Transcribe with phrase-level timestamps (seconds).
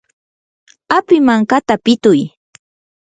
[0.97, 2.19] api mankata pituy.